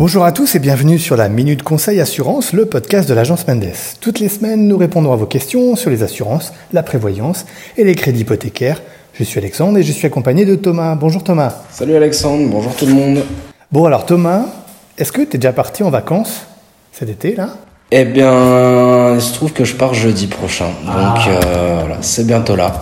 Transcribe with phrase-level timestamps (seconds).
[0.00, 3.74] Bonjour à tous et bienvenue sur la Minute Conseil Assurance, le podcast de l'agence Mendes.
[4.00, 7.44] Toutes les semaines, nous répondons à vos questions sur les assurances, la prévoyance
[7.76, 8.80] et les crédits hypothécaires.
[9.12, 10.94] Je suis Alexandre et je suis accompagné de Thomas.
[10.94, 11.52] Bonjour Thomas.
[11.70, 13.22] Salut Alexandre, bonjour tout le monde.
[13.72, 14.46] Bon alors Thomas,
[14.96, 16.46] est-ce que tu es déjà parti en vacances
[16.92, 17.50] cet été là?
[17.90, 20.68] Eh bien, il se trouve que je pars jeudi prochain.
[20.86, 22.80] Donc euh, voilà, c'est bientôt là.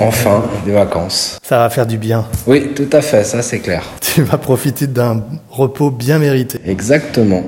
[0.00, 1.38] Enfin, des vacances.
[1.42, 2.26] Ça va faire du bien.
[2.46, 3.82] Oui, tout à fait, ça c'est clair.
[4.00, 6.60] Tu vas profiter d'un repos bien mérité.
[6.66, 7.44] Exactement.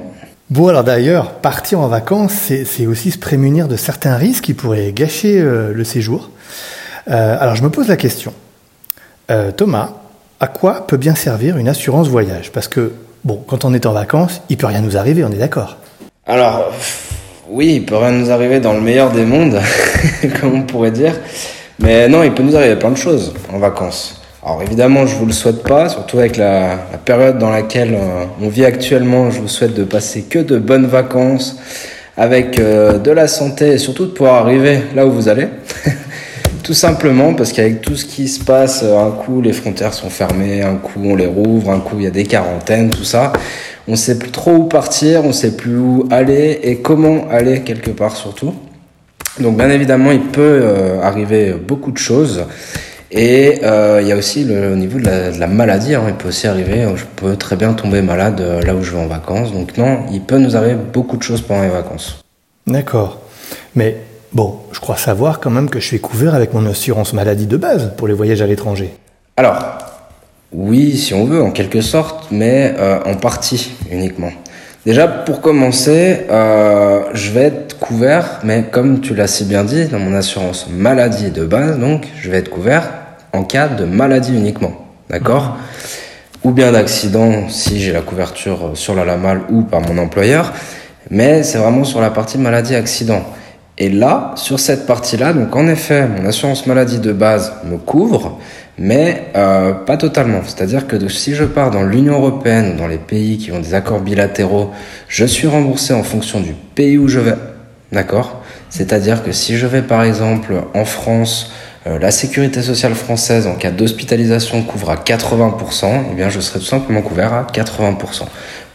[0.50, 2.32] Bon alors d'ailleurs, partir en vacances,
[2.64, 6.30] c'est aussi se prémunir de certains risques qui pourraient gâcher euh, le séjour.
[7.08, 8.32] Euh, alors je me pose la question.
[9.30, 9.90] Euh, Thomas,
[10.40, 12.50] à quoi peut bien servir une assurance voyage?
[12.50, 12.92] Parce que,
[13.24, 15.76] bon, quand on est en vacances, il peut rien nous arriver, on est d'accord.
[16.26, 16.72] Alors,
[17.48, 19.60] oui, il peut rien nous arriver dans le meilleur des mondes,
[20.40, 21.14] comme on pourrait dire.
[21.80, 24.20] Mais non, il peut nous arriver plein de choses en vacances.
[24.44, 28.48] Alors évidemment, je vous le souhaite pas, surtout avec la, période dans laquelle euh, on
[28.48, 29.30] vit actuellement.
[29.30, 31.58] Je vous souhaite de passer que de bonnes vacances,
[32.16, 35.48] avec euh, de la santé et surtout de pouvoir arriver là où vous allez.
[36.62, 40.10] Tout simplement parce qu'avec tout ce qui se passe, euh, un coup les frontières sont
[40.10, 43.32] fermées, un coup on les rouvre, un coup il y a des quarantaines, tout ça.
[43.88, 47.90] On sait plus trop où partir, on sait plus où aller et comment aller quelque
[47.90, 48.54] part surtout.
[49.40, 52.44] Donc bien évidemment, il peut euh, arriver beaucoup de choses.
[53.12, 56.04] Et euh, il y a aussi le, au niveau de la, de la maladie, hein,
[56.06, 59.00] il peut aussi arriver, je peux très bien tomber malade euh, là où je vais
[59.00, 59.52] en vacances.
[59.52, 62.22] Donc non, il peut nous arriver beaucoup de choses pendant les vacances.
[62.68, 63.20] D'accord.
[63.74, 63.96] Mais
[64.32, 67.56] bon, je crois savoir quand même que je suis couvert avec mon assurance maladie de
[67.56, 68.94] base pour les voyages à l'étranger.
[69.36, 69.58] Alors,
[70.52, 74.30] oui, si on veut, en quelque sorte, mais euh, en partie uniquement.
[74.86, 79.84] Déjà, pour commencer, euh, je vais être couvert, mais comme tu l'as si bien dit,
[79.86, 82.90] dans mon assurance maladie de base, donc, je vais être couvert
[83.34, 84.72] en cas de maladie uniquement.
[85.10, 85.58] D'accord
[86.44, 90.50] Ou bien d'accident, si j'ai la couverture sur la LAMAL ou par mon employeur,
[91.10, 93.22] mais c'est vraiment sur la partie maladie-accident.
[93.76, 98.38] Et là, sur cette partie-là, donc en effet, mon assurance maladie de base me couvre,
[98.80, 100.40] mais euh, pas totalement.
[100.44, 103.74] C'est-à-dire que si je pars dans l'Union européenne ou dans les pays qui ont des
[103.74, 104.70] accords bilatéraux,
[105.06, 107.34] je suis remboursé en fonction du pays où je vais.
[107.92, 108.42] D'accord?
[108.70, 111.52] C'est-à-dire que si je vais par exemple en France,
[111.86, 116.58] euh, la sécurité sociale française en cas d'hospitalisation couvre à 80%, eh bien je serai
[116.58, 118.22] tout simplement couvert à 80%.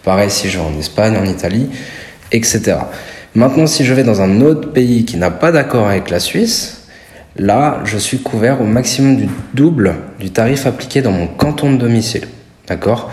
[0.03, 1.69] Pareil si je vais en Espagne, en Italie,
[2.31, 2.77] etc.
[3.33, 6.74] Maintenant, si je vais dans un autre pays qui n'a pas d'accord avec la Suisse,
[7.35, 11.77] là, je suis couvert au maximum du double du tarif appliqué dans mon canton de
[11.77, 12.27] domicile.
[12.67, 13.11] D'accord?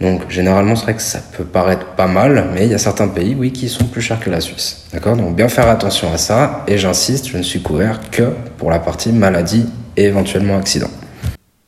[0.00, 3.08] Donc, généralement, c'est vrai que ça peut paraître pas mal, mais il y a certains
[3.08, 4.86] pays, oui, qui sont plus chers que la Suisse.
[4.92, 5.16] D'accord?
[5.16, 6.64] Donc, bien faire attention à ça.
[6.66, 10.90] Et j'insiste, je ne suis couvert que pour la partie maladie et éventuellement accident.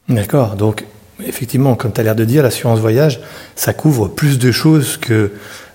[0.08, 0.56] D'accord.
[0.56, 0.84] Donc,
[1.24, 3.20] effectivement, comme tu as l'air de dire, l'assurance voyage,
[3.54, 5.32] ça couvre plus de choses que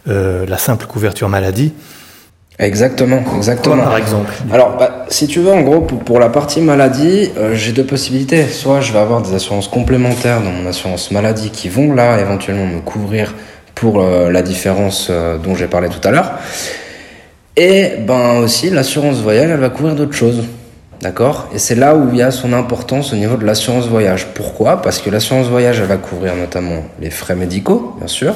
[0.07, 1.73] euh, la simple couverture maladie.
[2.61, 3.75] Exactement, exactement.
[3.75, 7.31] Quoi, par exemple Alors, bah, si tu veux, en gros, pour, pour la partie maladie,
[7.37, 8.47] euh, j'ai deux possibilités.
[8.47, 12.67] Soit je vais avoir des assurances complémentaires dans mon assurance maladie qui vont là éventuellement
[12.67, 13.33] me couvrir
[13.73, 16.33] pour euh, la différence euh, dont j'ai parlé tout à l'heure.
[17.57, 20.43] Et ben aussi, l'assurance voyage, elle va couvrir d'autres choses.
[21.01, 21.49] D'accord?
[21.55, 24.27] Et c'est là où il y a son importance au niveau de l'assurance voyage.
[24.35, 24.83] Pourquoi?
[24.83, 28.35] Parce que l'assurance voyage, elle va couvrir notamment les frais médicaux, bien sûr,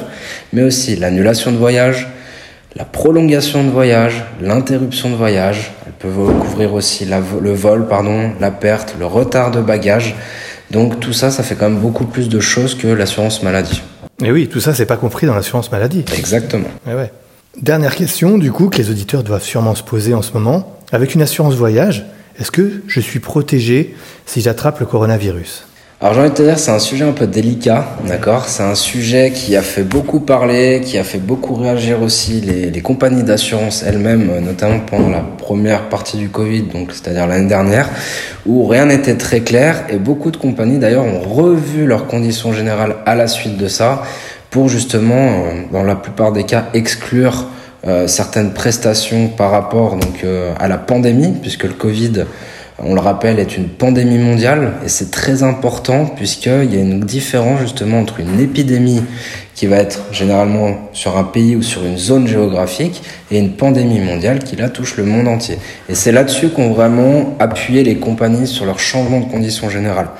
[0.52, 2.08] mais aussi l'annulation de voyage,
[2.76, 5.72] la prolongation de voyage, l'interruption de voyage.
[5.86, 10.14] Elle peut couvrir aussi la le vol, pardon, la perte, le retard de bagages.
[10.70, 13.82] Donc tout ça, ça fait quand même beaucoup plus de choses que l'assurance maladie.
[14.22, 16.04] Et oui, tout ça, c'est pas compris dans l'assurance maladie.
[16.16, 16.68] Exactement.
[16.88, 17.10] Eh ouais.
[17.60, 20.78] Dernière question, du coup, que les auditeurs doivent sûrement se poser en ce moment.
[20.92, 22.04] Avec une assurance voyage,
[22.38, 23.94] est-ce que je suis protégé
[24.26, 25.66] si j'attrape le coronavirus?
[25.98, 28.48] Alors j'ai envie de te dire, c'est un sujet un peu délicat, d'accord?
[28.48, 32.70] C'est un sujet qui a fait beaucoup parler, qui a fait beaucoup réagir aussi les,
[32.70, 37.88] les compagnies d'assurance elles-mêmes, notamment pendant la première partie du Covid, donc c'est-à-dire l'année dernière,
[38.44, 39.84] où rien n'était très clair.
[39.88, 44.02] Et beaucoup de compagnies d'ailleurs ont revu leurs conditions générales à la suite de ça
[44.50, 47.46] pour justement, euh, dans la plupart des cas, exclure
[47.86, 52.26] euh, certaines prestations par rapport donc euh, à la pandémie, puisque le Covid,
[52.78, 57.00] on le rappelle, est une pandémie mondiale et c'est très important puisqu'il y a une
[57.00, 59.02] différence justement entre une épidémie
[59.54, 64.00] qui va être généralement sur un pays ou sur une zone géographique et une pandémie
[64.00, 65.58] mondiale qui là touche le monde entier.
[65.88, 70.10] Et c'est là-dessus qu'ont vraiment appuyé les compagnies sur leur changement de conditions générales.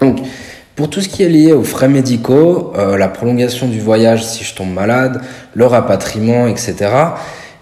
[0.00, 0.18] Donc,
[0.76, 4.44] pour tout ce qui est lié aux frais médicaux, euh, la prolongation du voyage si
[4.44, 5.20] je tombe malade,
[5.54, 6.90] le rapatriement, etc.,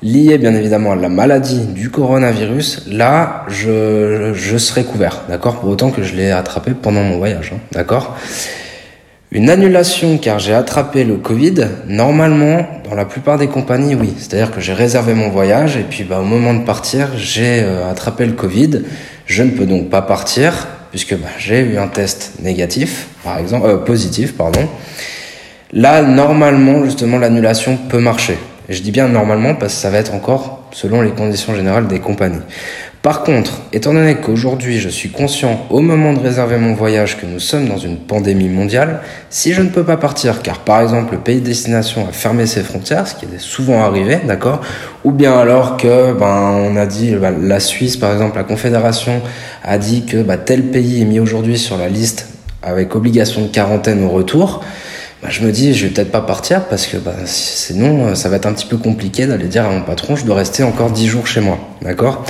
[0.03, 5.61] lié bien évidemment à la maladie du coronavirus, là, je, je serai couvert, d'accord?
[5.61, 8.17] Pour autant que je l'ai attrapé pendant mon voyage, hein, d'accord?
[9.33, 14.13] Une annulation car j'ai attrapé le Covid, normalement, dans la plupart des compagnies, oui.
[14.19, 17.89] C'est-à-dire que j'ai réservé mon voyage et puis bah, au moment de partir, j'ai euh,
[17.89, 18.83] attrapé le Covid.
[19.27, 23.69] Je ne peux donc pas partir puisque bah, j'ai eu un test négatif, par exemple,
[23.69, 24.69] euh, positif, pardon.
[25.73, 28.37] Là, normalement, justement, l'annulation peut marcher.
[28.71, 31.99] Je dis bien normalement parce que ça va être encore selon les conditions générales des
[31.99, 32.39] compagnies.
[33.03, 37.27] Par contre, étant donné qu'aujourd'hui je suis conscient au moment de réserver mon voyage que
[37.27, 41.15] nous sommes dans une pandémie mondiale, si je ne peux pas partir car par exemple
[41.15, 44.61] le pays de destination a fermé ses frontières, ce qui est souvent arrivé, d'accord,
[45.03, 49.21] ou bien alors que ben on a dit bah, la Suisse par exemple, la Confédération
[49.65, 52.29] a dit que bah, tel pays est mis aujourd'hui sur la liste
[52.63, 54.63] avec obligation de quarantaine au retour,
[55.23, 58.37] bah, je me dis, je vais peut-être pas partir parce que bah, sinon, ça va
[58.37, 61.07] être un petit peu compliqué d'aller dire à mon patron, je dois rester encore 10
[61.07, 61.59] jours chez moi.
[61.83, 62.25] D'accord?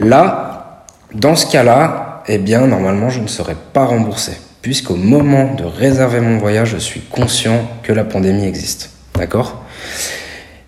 [0.00, 0.84] Là,
[1.14, 4.32] dans ce cas-là, eh bien, normalement, je ne serai pas remboursé.
[4.60, 8.90] Puisqu'au moment de réserver mon voyage, je suis conscient que la pandémie existe.
[9.16, 9.62] D'accord?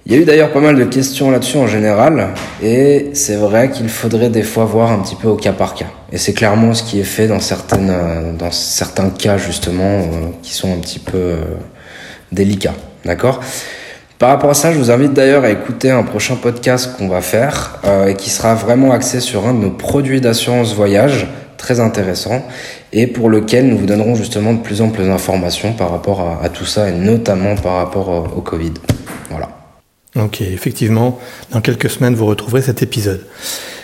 [0.07, 3.71] Il y a eu d'ailleurs pas mal de questions là-dessus en général, et c'est vrai
[3.71, 5.87] qu'il faudrait des fois voir un petit peu au cas par cas.
[6.13, 10.05] Et c'est clairement ce qui est fait dans certaines, euh, dans certains cas justement euh,
[10.43, 11.37] qui sont un petit peu euh,
[12.33, 12.75] délicats,
[13.07, 13.41] d'accord?
[14.19, 17.21] Par rapport à ça, je vous invite d'ailleurs à écouter un prochain podcast qu'on va
[17.21, 21.27] faire et qui sera vraiment axé sur un de nos produits d'assurance voyage
[21.59, 22.47] très intéressant
[22.93, 26.45] et pour lequel nous vous donnerons justement de plus en plus d'informations par rapport à,
[26.45, 28.73] à tout ça et notamment par rapport au Covid.
[30.17, 31.19] Ok, effectivement,
[31.51, 33.21] dans quelques semaines, vous retrouverez cet épisode.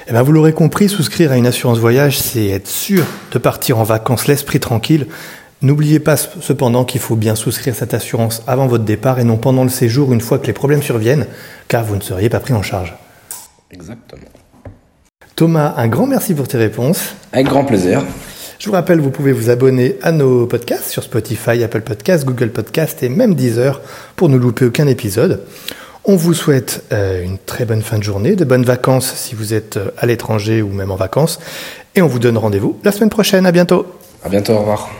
[0.06, 3.78] Eh ben, vous l'aurez compris, souscrire à une assurance voyage, c'est être sûr de partir
[3.78, 5.06] en vacances l'esprit tranquille.
[5.62, 9.64] N'oubliez pas cependant qu'il faut bien souscrire cette assurance avant votre départ et non pendant
[9.64, 11.26] le séjour une fois que les problèmes surviennent,
[11.68, 12.94] car vous ne seriez pas pris en charge.
[13.70, 14.22] Exactement.
[15.34, 17.14] Thomas, un grand merci pour tes réponses.
[17.32, 18.04] Avec grand plaisir.
[18.58, 22.50] Je vous rappelle, vous pouvez vous abonner à nos podcasts sur Spotify, Apple Podcasts, Google
[22.50, 23.80] Podcasts et même Deezer
[24.16, 25.42] pour ne louper aucun épisode.
[26.10, 29.54] On vous souhaite euh, une très bonne fin de journée, de bonnes vacances si vous
[29.54, 31.38] êtes euh, à l'étranger ou même en vacances.
[31.94, 33.46] Et on vous donne rendez-vous la semaine prochaine.
[33.46, 33.86] À bientôt.
[34.24, 34.54] À bientôt.
[34.54, 34.90] Au revoir.